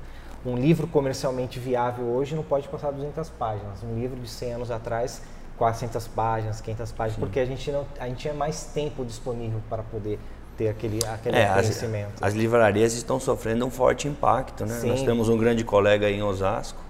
um 0.45 0.55
livro 0.55 0.87
comercialmente 0.87 1.59
viável 1.59 2.05
hoje 2.05 2.35
não 2.35 2.43
pode 2.43 2.67
passar 2.67 2.91
200 2.91 3.29
páginas. 3.31 3.81
Um 3.83 3.99
livro 3.99 4.19
de 4.19 4.27
100 4.27 4.53
anos 4.53 4.71
atrás, 4.71 5.21
400 5.57 6.07
páginas, 6.09 6.59
500 6.61 6.91
páginas, 6.91 7.15
Sim. 7.15 7.21
porque 7.21 7.39
a 7.39 7.45
gente, 7.45 7.71
não, 7.71 7.85
a 7.99 8.07
gente 8.07 8.17
tinha 8.17 8.33
mais 8.33 8.65
tempo 8.65 9.05
disponível 9.05 9.61
para 9.69 9.83
poder 9.83 10.19
ter 10.57 10.67
aquele, 10.67 10.99
aquele 11.05 11.37
é, 11.37 11.47
conhecimento. 11.47 12.13
As, 12.21 12.29
as, 12.29 12.33
livrarias 12.33 12.93
estão 12.93 13.19
sofrendo 13.19 13.65
um 13.65 13.69
forte 13.69 14.07
impacto. 14.07 14.65
Né? 14.65 14.81
Nós 14.85 15.01
temos 15.01 15.29
um 15.29 15.37
grande 15.37 15.63
colega 15.63 16.09
em 16.09 16.21
Osasco, 16.21 16.81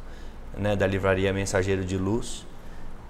né, 0.57 0.75
da 0.75 0.88
livraria 0.88 1.31
Mensageiro 1.31 1.86
de 1.86 1.98
Luz. 1.98 2.45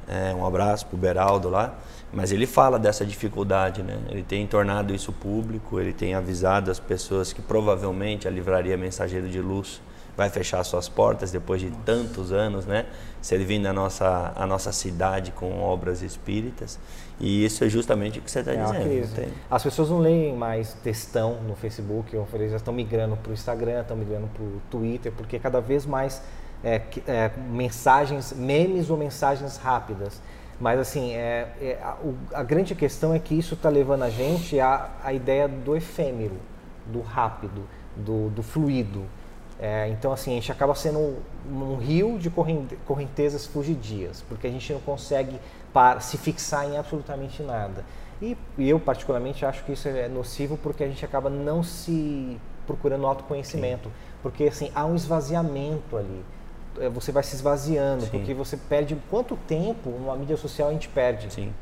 É, 0.07 0.33
um 0.33 0.45
abraço 0.45 0.85
para 0.85 0.95
o 0.95 0.99
Beraldo 0.99 1.49
lá. 1.49 1.73
Mas 2.11 2.31
ele 2.31 2.45
fala 2.45 2.77
dessa 2.77 3.03
dificuldade, 3.03 3.81
né? 3.81 3.97
Ele 4.07 4.21
tem 4.21 4.45
tornado 4.45 4.93
isso 4.93 5.11
público, 5.11 5.79
ele 5.79 5.91
tem 5.91 6.13
avisado 6.13 6.69
as 6.69 6.79
pessoas 6.79 7.33
que 7.33 7.41
provavelmente 7.41 8.27
a 8.27 8.31
livraria 8.31 8.77
Mensageiro 8.77 9.27
de 9.27 9.41
Luz 9.41 9.81
vai 10.15 10.29
fechar 10.29 10.63
suas 10.63 10.87
portas 10.87 11.31
depois 11.31 11.61
de 11.61 11.71
tantos 11.85 12.31
anos, 12.31 12.65
né? 12.65 12.85
Servindo 13.21 13.65
a 13.67 13.73
nossa, 13.73 14.33
a 14.35 14.45
nossa 14.45 14.71
cidade 14.71 15.31
com 15.31 15.61
obras 15.61 16.01
espíritas. 16.01 16.79
E 17.19 17.45
isso 17.45 17.63
é 17.63 17.69
justamente 17.69 18.19
o 18.19 18.21
que 18.21 18.29
você 18.29 18.39
está 18.39 18.53
é 18.53 18.57
dizendo. 18.57 19.33
As 19.49 19.63
pessoas 19.63 19.89
não 19.89 19.99
leem 19.99 20.35
mais 20.35 20.73
textão 20.83 21.41
no 21.41 21.55
Facebook, 21.55 22.15
ou 22.15 22.27
já 22.49 22.57
estão 22.57 22.73
migrando 22.73 23.15
para 23.17 23.31
o 23.31 23.33
Instagram, 23.33 23.81
estão 23.81 23.97
migrando 23.97 24.27
para 24.27 24.43
o 24.43 24.61
Twitter, 24.69 25.11
porque 25.11 25.39
cada 25.39 25.61
vez 25.61 25.85
mais 25.85 26.21
é, 26.63 26.81
é, 27.07 27.31
mensagens, 27.49 28.33
memes 28.33 28.89
ou 28.89 28.97
mensagens 28.97 29.57
rápidas. 29.57 30.21
Mas 30.59 30.79
assim, 30.79 31.13
é, 31.13 31.51
é 31.61 31.79
a, 31.83 31.95
o, 31.95 32.15
a, 32.33 32.43
grande 32.43 32.73
questão 32.75 33.13
é 33.13 33.19
que 33.19 33.37
isso 33.37 33.55
está 33.55 33.69
levando 33.69 34.03
a 34.03 34.09
gente 34.09 34.59
à, 34.59 34.91
à 35.03 35.11
ideia 35.11 35.47
do 35.47 35.75
efêmero, 35.75 36.37
do 36.85 37.01
rápido, 37.01 37.63
do, 37.95 38.29
do 38.29 38.43
fluido. 38.43 39.03
É, 39.63 39.87
então, 39.87 40.11
assim, 40.11 40.31
a 40.31 40.33
gente 40.33 40.51
acaba 40.51 40.75
sendo 40.75 40.99
um, 40.99 41.21
um 41.49 41.77
rio 41.77 42.19
de 42.19 42.29
correntezas 42.29 43.45
fugidias, 43.45 44.21
porque 44.27 44.45
a 44.45 44.49
gente 44.49 44.73
não 44.73 44.81
consegue 44.81 45.39
para, 45.71 46.01
se 46.01 46.17
fixar 46.17 46.69
em 46.69 46.77
absolutamente 46.77 47.41
nada. 47.41 47.85
E, 48.21 48.37
e, 48.57 48.69
eu, 48.69 48.77
particularmente, 48.77 49.45
acho 49.45 49.63
que 49.63 49.71
isso 49.71 49.87
é 49.87 50.09
nocivo 50.09 50.57
porque 50.57 50.83
a 50.83 50.87
gente 50.89 51.05
acaba 51.05 51.29
não 51.29 51.63
se 51.63 52.37
procurando 52.67 53.07
autoconhecimento. 53.07 53.87
Sim. 53.87 53.95
Porque, 54.21 54.43
assim, 54.43 54.69
há 54.75 54.85
um 54.85 54.95
esvaziamento 54.95 55.95
ali. 55.95 56.25
É, 56.81 56.89
você 56.89 57.13
vai 57.13 57.23
se 57.23 57.33
esvaziando, 57.33 58.03
Sim. 58.03 58.09
porque 58.09 58.33
você 58.33 58.57
perde 58.57 58.97
quanto 59.09 59.37
tempo 59.47 59.91
numa 59.91 60.17
mídia 60.17 60.35
social 60.35 60.67
a 60.67 60.73
gente 60.73 60.89
perde. 60.89 61.31
Sim. 61.31 61.53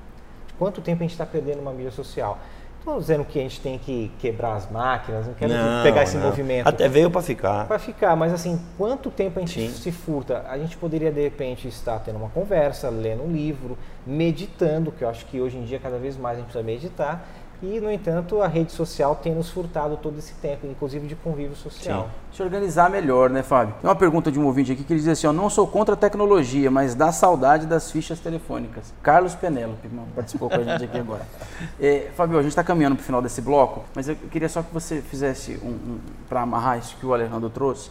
quanto 0.58 0.81
tempo 0.81 1.03
a 1.03 1.03
gente 1.03 1.12
está 1.12 1.25
perdendo 1.25 1.60
uma 1.60 1.72
mídia 1.72 1.91
social. 1.91 2.39
Estou 2.81 3.00
dizendo 3.00 3.23
que 3.23 3.38
a 3.38 3.43
gente 3.43 3.61
tem 3.61 3.77
que 3.77 4.11
quebrar 4.17 4.55
as 4.55 4.67
máquinas, 4.71 5.27
não 5.27 5.35
quero 5.35 5.53
Não, 5.53 5.83
pegar 5.83 6.01
esse 6.01 6.17
não. 6.17 6.25
movimento. 6.25 6.65
Até 6.67 6.89
veio 6.89 7.11
para 7.11 7.21
ficar. 7.21 7.67
Para 7.67 7.77
ficar, 7.77 8.15
mas 8.15 8.33
assim, 8.33 8.59
quanto 8.75 9.11
tempo 9.11 9.38
a 9.38 9.41
gente 9.43 9.69
Sim. 9.69 9.69
se 9.71 9.91
furta? 9.91 10.43
A 10.50 10.57
gente 10.57 10.75
poderia, 10.77 11.11
de 11.11 11.21
repente, 11.21 11.67
estar 11.67 12.00
tendo 12.00 12.15
uma 12.17 12.29
conversa, 12.29 12.89
lendo 12.89 13.21
um 13.21 13.31
livro, 13.31 13.77
meditando, 14.03 14.91
que 14.91 15.03
eu 15.03 15.09
acho 15.09 15.27
que 15.27 15.39
hoje 15.39 15.57
em 15.57 15.63
dia 15.63 15.77
cada 15.77 16.00
vez 16.00 16.17
mais 16.17 16.38
a 16.38 16.41
gente 16.41 16.45
precisa 16.51 16.65
meditar. 16.65 17.23
E, 17.63 17.79
no 17.79 17.91
entanto, 17.91 18.41
a 18.41 18.47
rede 18.47 18.71
social 18.71 19.15
tem 19.15 19.35
nos 19.35 19.49
furtado 19.51 19.95
todo 19.95 20.17
esse 20.17 20.33
tempo, 20.33 20.65
inclusive 20.65 21.07
de 21.07 21.15
convívio 21.15 21.55
social. 21.55 22.09
Se 22.33 22.41
organizar 22.41 22.89
melhor, 22.89 23.29
né, 23.29 23.43
Fábio? 23.43 23.75
Tem 23.79 23.87
uma 23.87 23.95
pergunta 23.95 24.31
de 24.31 24.39
um 24.39 24.45
ouvinte 24.47 24.71
aqui 24.71 24.83
que 24.83 24.91
ele 24.91 24.99
diz 24.99 25.09
assim: 25.09 25.27
ó, 25.27 25.33
não 25.33 25.47
sou 25.47 25.67
contra 25.67 25.93
a 25.93 25.97
tecnologia, 25.97 26.71
mas 26.71 26.95
dá 26.95 27.11
saudade 27.11 27.67
das 27.67 27.91
fichas 27.91 28.19
telefônicas. 28.19 28.91
Carlos 29.03 29.35
Penélope 29.35 29.87
participou 30.15 30.49
com 30.49 30.55
a 30.55 30.63
gente 30.63 30.85
aqui 30.85 30.97
agora. 30.97 31.25
É, 31.79 32.09
Fábio, 32.15 32.37
a 32.37 32.41
gente 32.41 32.51
está 32.51 32.63
caminhando 32.63 32.95
para 32.95 33.01
o 33.01 33.05
final 33.05 33.21
desse 33.21 33.41
bloco, 33.41 33.83
mas 33.95 34.07
eu 34.07 34.15
queria 34.15 34.49
só 34.49 34.61
que 34.61 34.73
você 34.73 35.01
fizesse 35.01 35.59
um, 35.63 35.69
um 35.69 35.99
para 36.27 36.41
amarrar 36.41 36.77
isso 36.77 36.95
que 36.97 37.05
o 37.05 37.13
Alejandro 37.13 37.49
trouxe 37.49 37.89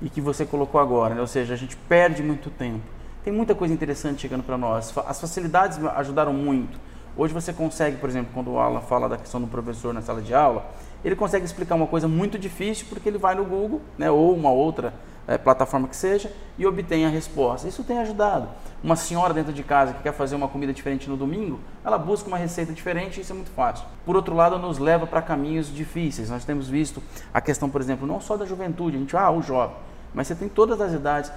e 0.00 0.08
que 0.08 0.20
você 0.20 0.44
colocou 0.44 0.80
agora, 0.80 1.14
né? 1.14 1.20
ou 1.20 1.26
seja, 1.26 1.54
a 1.54 1.56
gente 1.56 1.76
perde 1.76 2.22
muito 2.22 2.50
tempo. 2.50 2.80
Tem 3.24 3.32
muita 3.32 3.54
coisa 3.54 3.74
interessante 3.74 4.22
chegando 4.22 4.42
para 4.42 4.56
nós. 4.56 4.92
As 5.06 5.20
facilidades 5.20 5.78
ajudaram 5.96 6.32
muito. 6.32 6.78
Hoje 7.18 7.34
você 7.34 7.52
consegue, 7.52 7.96
por 7.96 8.08
exemplo, 8.08 8.30
quando 8.32 8.52
o 8.52 8.60
Alan 8.60 8.80
fala 8.80 9.08
da 9.08 9.16
questão 9.16 9.40
do 9.40 9.48
professor 9.48 9.92
na 9.92 10.00
sala 10.00 10.22
de 10.22 10.32
aula, 10.32 10.70
ele 11.04 11.16
consegue 11.16 11.44
explicar 11.44 11.74
uma 11.74 11.88
coisa 11.88 12.06
muito 12.06 12.38
difícil 12.38 12.86
porque 12.88 13.08
ele 13.08 13.18
vai 13.18 13.34
no 13.34 13.44
Google, 13.44 13.80
né, 13.98 14.08
ou 14.08 14.32
uma 14.32 14.52
outra 14.52 14.94
eh, 15.26 15.36
plataforma 15.36 15.88
que 15.88 15.96
seja, 15.96 16.32
e 16.56 16.64
obtém 16.64 17.04
a 17.04 17.08
resposta. 17.08 17.66
Isso 17.66 17.82
tem 17.82 17.98
ajudado. 17.98 18.48
Uma 18.84 18.94
senhora 18.94 19.34
dentro 19.34 19.52
de 19.52 19.64
casa 19.64 19.94
que 19.94 20.04
quer 20.04 20.12
fazer 20.12 20.36
uma 20.36 20.46
comida 20.46 20.72
diferente 20.72 21.10
no 21.10 21.16
domingo, 21.16 21.58
ela 21.84 21.98
busca 21.98 22.28
uma 22.28 22.38
receita 22.38 22.72
diferente 22.72 23.18
e 23.18 23.22
isso 23.22 23.32
é 23.32 23.34
muito 23.34 23.50
fácil. 23.50 23.84
Por 24.06 24.14
outro 24.14 24.32
lado, 24.36 24.56
nos 24.56 24.78
leva 24.78 25.04
para 25.04 25.20
caminhos 25.20 25.74
difíceis. 25.74 26.30
Nós 26.30 26.44
temos 26.44 26.68
visto 26.68 27.02
a 27.34 27.40
questão, 27.40 27.68
por 27.68 27.80
exemplo, 27.80 28.06
não 28.06 28.20
só 28.20 28.36
da 28.36 28.46
juventude, 28.46 28.96
a 28.96 29.00
gente, 29.00 29.16
ah, 29.16 29.28
o 29.28 29.42
jovem, 29.42 29.74
mas 30.14 30.28
você 30.28 30.36
tem 30.36 30.48
todas 30.48 30.80
as 30.80 30.92
idades, 30.92 31.32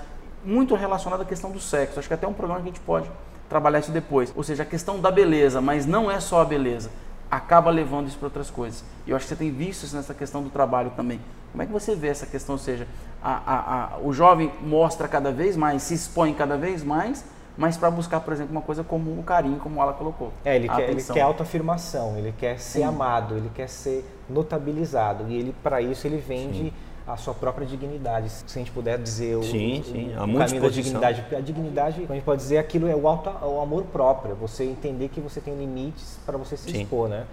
muito 0.45 0.75
relacionada 0.75 1.23
à 1.23 1.25
questão 1.25 1.49
do 1.49 1.59
sexo. 1.59 1.97
Acho 1.97 2.07
que 2.07 2.13
até 2.13 2.27
um 2.27 2.33
programa 2.33 2.61
que 2.61 2.69
a 2.69 2.71
gente 2.71 2.81
pode 2.81 3.09
trabalhar 3.51 3.79
isso 3.79 3.91
depois. 3.91 4.33
Ou 4.35 4.43
seja, 4.43 4.63
a 4.63 4.65
questão 4.65 4.99
da 4.99 5.11
beleza, 5.11 5.59
mas 5.59 5.85
não 5.85 6.09
é 6.09 6.19
só 6.19 6.41
a 6.41 6.45
beleza. 6.45 6.89
Acaba 7.29 7.69
levando 7.69 8.07
isso 8.07 8.17
para 8.17 8.27
outras 8.27 8.49
coisas. 8.49 8.83
E 9.05 9.11
eu 9.11 9.15
acho 9.15 9.25
que 9.25 9.29
você 9.29 9.35
tem 9.35 9.51
visto 9.51 9.83
isso 9.83 9.95
nessa 9.95 10.13
questão 10.13 10.41
do 10.41 10.49
trabalho 10.49 10.91
também. 10.95 11.19
Como 11.51 11.61
é 11.61 11.65
que 11.65 11.71
você 11.71 11.93
vê 11.93 12.07
essa 12.07 12.25
questão? 12.25 12.55
Ou 12.55 12.59
seja, 12.59 12.87
a, 13.21 13.31
a, 13.45 13.83
a, 13.83 13.97
o 13.99 14.13
jovem 14.13 14.51
mostra 14.61 15.07
cada 15.07 15.31
vez 15.31 15.57
mais, 15.57 15.83
se 15.83 15.93
expõe 15.93 16.33
cada 16.33 16.55
vez 16.55 16.81
mais, 16.81 17.25
mas 17.57 17.75
para 17.75 17.91
buscar, 17.91 18.21
por 18.21 18.33
exemplo, 18.33 18.53
uma 18.53 18.61
coisa 18.61 18.83
como 18.83 19.11
o 19.19 19.23
carinho, 19.23 19.57
como 19.59 19.81
ela 19.81 19.93
colocou. 19.93 20.31
É, 20.45 20.55
ele 20.55 20.69
quer, 20.69 20.89
ele 20.89 21.03
quer 21.03 21.21
autoafirmação, 21.21 22.17
ele 22.17 22.33
quer 22.37 22.57
ser 22.57 22.79
Sim. 22.79 22.85
amado, 22.85 23.35
ele 23.35 23.51
quer 23.53 23.67
ser 23.67 24.05
notabilizado. 24.29 25.25
E 25.27 25.35
ele, 25.35 25.53
para 25.61 25.81
isso, 25.81 26.07
ele 26.07 26.17
vende 26.17 26.73
a 27.07 27.17
sua 27.17 27.33
própria 27.33 27.65
dignidade. 27.65 28.29
Se 28.29 28.43
a 28.47 28.59
gente 28.59 28.71
puder 28.71 28.97
dizer 28.97 29.35
o, 29.37 29.43
Sim, 29.43 29.79
o- 29.79 29.83
sim, 29.83 30.15
o 30.15 30.27
muita 30.27 30.45
caminho 30.45 30.61
da 30.61 30.69
dignidade. 30.69 31.21
Porque 31.21 31.35
a 31.35 31.41
dignidade, 31.41 32.05
a 32.09 32.13
gente 32.13 32.23
pode 32.23 32.41
dizer, 32.41 32.57
aquilo 32.57 32.87
é 32.87 32.95
o, 32.95 33.07
auto, 33.07 33.29
o 33.45 33.61
amor 33.61 33.83
próprio. 33.85 34.35
Você 34.35 34.63
entender 34.63 35.09
que 35.09 35.19
você 35.19 35.41
tem 35.41 35.55
limites 35.55 36.19
para 36.25 36.37
você 36.37 36.55
se 36.55 36.71
Sim. 36.71 36.81
expor, 36.83 37.09
né? 37.09 37.25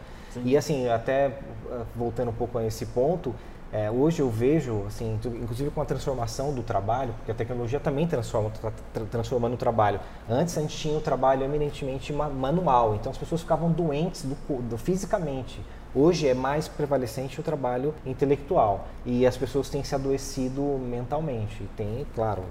E 0.44 0.56
assim, 0.56 0.88
até 0.88 1.26
eh, 1.26 1.82
voltando 1.96 2.28
um 2.30 2.34
pouco 2.34 2.58
a 2.58 2.64
esse 2.64 2.86
ponto, 2.86 3.34
eh, 3.72 3.90
hoje 3.90 4.20
eu 4.20 4.30
vejo, 4.30 4.84
assim, 4.86 5.18
inclusive 5.42 5.70
com 5.70 5.80
a 5.80 5.84
transformação 5.84 6.52
do 6.54 6.62
trabalho, 6.62 7.12
porque 7.18 7.30
a 7.32 7.34
tecnologia 7.34 7.78
também 7.78 8.06
transforma, 8.06 8.50
tra- 8.50 8.72
tra- 8.94 9.04
transformando 9.04 9.54
o 9.54 9.56
trabalho. 9.58 10.00
Antes 10.28 10.56
a 10.56 10.60
gente 10.62 10.76
tinha 10.76 10.96
o 10.96 11.00
trabalho 11.00 11.44
eminentemente 11.44 12.12
ma- 12.12 12.28
manual, 12.30 12.94
então 12.94 13.12
as 13.12 13.18
pessoas 13.18 13.42
ficavam 13.42 13.70
doentes 13.70 14.22
do, 14.24 14.34
do- 14.62 14.78
fisicamente. 14.78 15.60
Hoje 15.94 16.28
é 16.28 16.34
mais 16.34 16.68
prevalecente 16.68 17.40
o 17.40 17.42
trabalho 17.42 17.94
intelectual 18.04 18.86
e 19.06 19.26
as 19.26 19.36
pessoas 19.38 19.70
têm 19.70 19.82
se 19.82 19.94
adoecido 19.94 20.60
mentalmente. 20.78 21.62
E 21.62 21.66
Tem, 21.76 22.06
claro, 22.14 22.42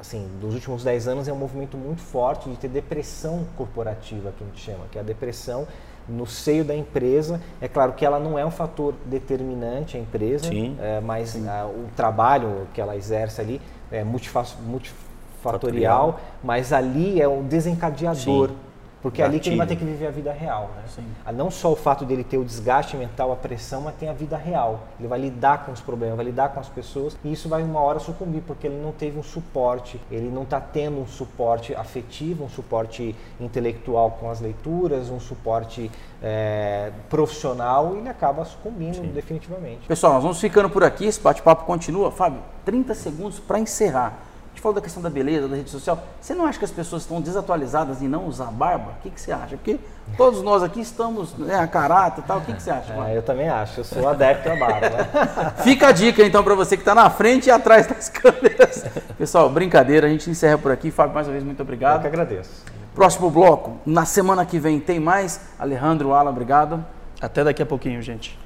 assim, 0.00 0.28
dos 0.40 0.52
últimos 0.54 0.82
10 0.82 1.06
anos 1.08 1.28
é 1.28 1.32
um 1.32 1.36
movimento 1.36 1.76
muito 1.76 2.02
forte 2.02 2.50
de 2.50 2.56
ter 2.56 2.68
depressão 2.68 3.46
corporativa, 3.56 4.32
que 4.36 4.42
a 4.42 4.46
gente 4.48 4.60
chama, 4.60 4.84
que 4.90 4.98
é 4.98 5.00
a 5.00 5.04
depressão 5.04 5.66
no 6.08 6.26
seio 6.26 6.64
da 6.64 6.74
empresa. 6.74 7.40
É 7.60 7.68
claro 7.68 7.92
que 7.92 8.04
ela 8.04 8.18
não 8.18 8.38
é 8.38 8.44
um 8.46 8.50
fator 8.50 8.94
determinante 9.04 9.96
a 9.96 10.00
empresa, 10.00 10.48
Sim. 10.48 10.76
eh, 10.80 11.00
mas 11.02 11.36
ah, 11.48 11.66
o 11.68 11.86
trabalho 11.96 12.66
que 12.72 12.80
ela 12.80 12.94
exerce 12.96 13.40
ali 13.40 13.60
é 13.90 14.04
multifa- 14.04 14.44
multifatorial, 14.66 15.02
Fatorial. 15.42 16.20
mas 16.42 16.72
ali 16.72 17.20
é 17.20 17.28
um 17.28 17.42
desencadeador. 17.42 18.48
Sim. 18.48 18.56
Porque 19.02 19.22
é 19.22 19.24
ali 19.24 19.38
que 19.38 19.50
ele 19.50 19.56
vai 19.56 19.66
ter 19.66 19.74
Gatilho. 19.74 19.90
que 19.92 19.96
viver 19.98 20.08
a 20.08 20.10
vida 20.10 20.32
real, 20.32 20.70
né? 20.74 20.82
Sim. 20.88 21.04
Ah, 21.24 21.30
Não 21.30 21.50
só 21.50 21.70
o 21.70 21.76
fato 21.76 22.04
dele 22.04 22.24
ter 22.24 22.38
o 22.38 22.44
desgaste 22.44 22.96
mental, 22.96 23.30
a 23.30 23.36
pressão, 23.36 23.82
mas 23.82 23.94
tem 23.94 24.08
a 24.08 24.12
vida 24.12 24.36
real. 24.36 24.80
Ele 24.98 25.06
vai 25.06 25.18
lidar 25.18 25.64
com 25.64 25.72
os 25.72 25.80
problemas, 25.80 26.16
vai 26.16 26.24
lidar 26.24 26.48
com 26.48 26.58
as 26.58 26.68
pessoas 26.68 27.16
e 27.22 27.32
isso 27.32 27.48
vai 27.48 27.62
uma 27.62 27.80
hora 27.80 28.00
sucumbir 28.00 28.42
porque 28.46 28.66
ele 28.66 28.80
não 28.82 28.92
teve 28.92 29.18
um 29.18 29.22
suporte, 29.22 30.00
ele 30.10 30.28
não 30.30 30.42
está 30.42 30.60
tendo 30.60 30.98
um 30.98 31.06
suporte 31.06 31.74
afetivo, 31.74 32.44
um 32.44 32.48
suporte 32.48 33.14
intelectual 33.38 34.12
com 34.12 34.30
as 34.30 34.40
leituras, 34.40 35.10
um 35.10 35.20
suporte 35.20 35.90
eh, 36.22 36.90
profissional 37.08 37.94
e 37.94 37.98
ele 37.98 38.08
acaba 38.08 38.44
sucumbindo 38.44 39.00
definitivamente. 39.12 39.86
Pessoal, 39.86 40.14
nós 40.14 40.22
vamos 40.22 40.40
ficando 40.40 40.68
por 40.70 40.82
aqui, 40.82 41.04
esse 41.04 41.20
bate-papo 41.20 41.64
continua. 41.64 42.10
Fábio, 42.10 42.40
30 42.64 42.94
segundos 42.94 43.38
para 43.38 43.58
encerrar. 43.58 44.14
A 44.56 44.58
gente 44.58 44.62
falou 44.62 44.74
da 44.74 44.80
questão 44.80 45.02
da 45.02 45.10
beleza, 45.10 45.46
da 45.48 45.54
rede 45.54 45.68
social. 45.68 46.02
Você 46.18 46.34
não 46.34 46.46
acha 46.46 46.58
que 46.58 46.64
as 46.64 46.70
pessoas 46.70 47.02
estão 47.02 47.20
desatualizadas 47.20 48.00
em 48.00 48.08
não 48.08 48.26
usar 48.26 48.46
barba? 48.46 48.92
O 48.98 49.02
que, 49.02 49.10
que 49.10 49.20
você 49.20 49.30
acha? 49.30 49.54
Porque 49.54 49.78
todos 50.16 50.40
nós 50.40 50.62
aqui 50.62 50.80
estamos 50.80 51.36
né, 51.36 51.56
a 51.56 51.66
caráter 51.66 52.22
e 52.22 52.26
tal. 52.26 52.38
O 52.38 52.40
que, 52.40 52.54
que 52.54 52.62
você 52.62 52.70
acha? 52.70 52.94
Ah, 52.98 53.12
eu 53.12 53.22
também 53.22 53.50
acho, 53.50 53.80
eu 53.80 53.84
sou 53.84 54.08
adepto 54.08 54.48
à 54.48 54.56
barba. 54.56 55.52
Fica 55.62 55.88
a 55.88 55.92
dica 55.92 56.24
então 56.24 56.42
para 56.42 56.54
você 56.54 56.74
que 56.74 56.80
está 56.80 56.94
na 56.94 57.10
frente 57.10 57.48
e 57.48 57.50
atrás 57.50 57.86
das 57.86 58.08
câmeras. 58.08 58.82
Pessoal, 59.18 59.50
brincadeira, 59.50 60.06
a 60.06 60.10
gente 60.10 60.30
encerra 60.30 60.56
por 60.56 60.72
aqui. 60.72 60.90
Fábio, 60.90 61.12
mais 61.12 61.26
uma 61.26 61.32
vez, 61.32 61.44
muito 61.44 61.60
Eu 61.60 61.66
que 61.66 61.72
obrigado. 61.74 62.06
agradeço. 62.06 62.64
Próximo 62.94 63.30
bloco, 63.30 63.76
na 63.84 64.06
semana 64.06 64.46
que 64.46 64.58
vem 64.58 64.80
tem 64.80 64.98
mais. 64.98 65.38
Alejandro, 65.58 66.14
Alan, 66.14 66.30
obrigado. 66.30 66.82
Até 67.20 67.44
daqui 67.44 67.62
a 67.62 67.66
pouquinho, 67.66 68.00
gente. 68.00 68.38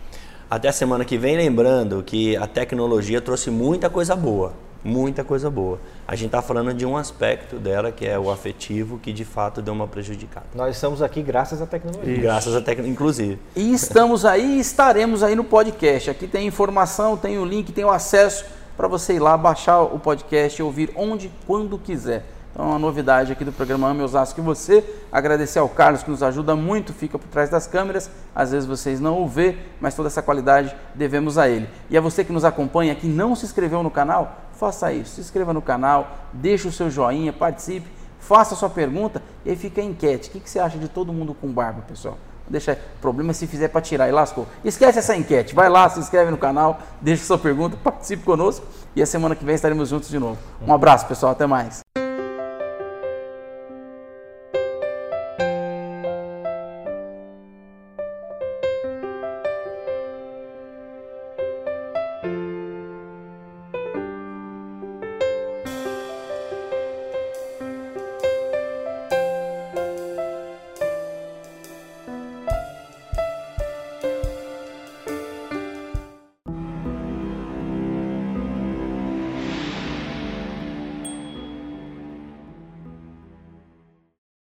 Até 0.50 0.70
a 0.70 0.72
semana 0.72 1.04
que 1.04 1.16
vem, 1.16 1.36
lembrando 1.36 2.02
que 2.02 2.36
a 2.36 2.48
tecnologia 2.48 3.20
trouxe 3.20 3.48
muita 3.48 3.88
coisa 3.88 4.16
boa. 4.16 4.69
Muita 4.82 5.22
coisa 5.22 5.50
boa. 5.50 5.78
A 6.08 6.16
gente 6.16 6.26
está 6.26 6.40
falando 6.40 6.72
de 6.72 6.86
um 6.86 6.96
aspecto 6.96 7.56
dela, 7.56 7.92
que 7.92 8.06
é 8.06 8.18
o 8.18 8.30
afetivo, 8.30 8.98
que 8.98 9.12
de 9.12 9.24
fato 9.24 9.60
deu 9.60 9.74
uma 9.74 9.86
prejudicada. 9.86 10.46
Nós 10.54 10.74
estamos 10.74 11.02
aqui 11.02 11.22
graças 11.22 11.60
à 11.60 11.66
tecnologia. 11.66 12.16
Graças 12.18 12.54
à 12.54 12.60
tecnologia, 12.60 12.92
inclusive. 12.92 13.38
E 13.54 13.72
estamos 13.72 14.24
aí 14.24 14.56
e 14.56 14.60
estaremos 14.60 15.22
aí 15.22 15.34
no 15.34 15.44
podcast. 15.44 16.10
Aqui 16.10 16.26
tem 16.26 16.46
informação, 16.46 17.16
tem 17.16 17.38
o 17.38 17.44
link, 17.44 17.72
tem 17.72 17.84
o 17.84 17.90
acesso 17.90 18.44
para 18.76 18.88
você 18.88 19.14
ir 19.14 19.18
lá, 19.18 19.36
baixar 19.36 19.82
o 19.82 19.98
podcast 19.98 20.58
e 20.58 20.64
ouvir 20.64 20.90
onde, 20.96 21.30
quando 21.46 21.76
quiser. 21.76 22.24
Então, 22.52 22.68
uma 22.68 22.78
novidade 22.78 23.32
aqui 23.32 23.44
do 23.44 23.52
programa 23.52 23.88
Ame 23.88 24.02
Osasco 24.02 24.34
que 24.34 24.40
você. 24.40 24.84
Agradecer 25.10 25.58
ao 25.58 25.68
Carlos 25.68 26.02
que 26.02 26.10
nos 26.10 26.22
ajuda 26.22 26.56
muito, 26.56 26.92
fica 26.92 27.18
por 27.18 27.28
trás 27.28 27.48
das 27.48 27.66
câmeras. 27.66 28.10
Às 28.34 28.50
vezes 28.50 28.68
vocês 28.68 29.00
não 29.00 29.22
o 29.22 29.28
vê, 29.28 29.56
mas 29.80 29.94
toda 29.94 30.08
essa 30.08 30.22
qualidade 30.22 30.74
devemos 30.94 31.38
a 31.38 31.48
ele. 31.48 31.68
E 31.88 31.96
a 31.96 32.00
você 32.00 32.24
que 32.24 32.32
nos 32.32 32.44
acompanha, 32.44 32.94
que 32.94 33.06
não 33.06 33.36
se 33.36 33.46
inscreveu 33.46 33.82
no 33.82 33.90
canal, 33.90 34.36
faça 34.52 34.92
isso. 34.92 35.14
Se 35.14 35.20
inscreva 35.20 35.52
no 35.52 35.62
canal, 35.62 36.18
deixe 36.32 36.66
o 36.66 36.72
seu 36.72 36.90
joinha, 36.90 37.32
participe, 37.32 37.88
faça 38.18 38.54
a 38.54 38.56
sua 38.56 38.68
pergunta 38.68 39.22
e 39.44 39.50
aí 39.50 39.56
fica 39.56 39.80
a 39.80 39.84
enquete. 39.84 40.28
O 40.28 40.32
que, 40.32 40.40
que 40.40 40.50
você 40.50 40.58
acha 40.58 40.78
de 40.78 40.88
todo 40.88 41.12
mundo 41.12 41.34
com 41.34 41.48
barba, 41.48 41.82
pessoal? 41.82 42.18
Deixa 42.48 42.76
problema 43.00 43.32
se 43.32 43.46
fizer 43.46 43.68
para 43.68 43.80
tirar 43.80 44.08
e 44.08 44.12
lascou. 44.12 44.44
Esquece 44.64 44.98
essa 44.98 45.16
enquete. 45.16 45.54
Vai 45.54 45.68
lá, 45.68 45.88
se 45.88 46.00
inscreve 46.00 46.32
no 46.32 46.36
canal, 46.36 46.80
deixa 47.00 47.24
sua 47.24 47.38
pergunta, 47.38 47.76
participe 47.76 48.24
conosco 48.24 48.66
e 48.94 49.00
a 49.00 49.06
semana 49.06 49.36
que 49.36 49.44
vem 49.44 49.54
estaremos 49.54 49.88
juntos 49.88 50.08
de 50.08 50.18
novo. 50.18 50.36
Um 50.60 50.74
abraço, 50.74 51.06
pessoal. 51.06 51.30
Até 51.30 51.46
mais. 51.46 51.89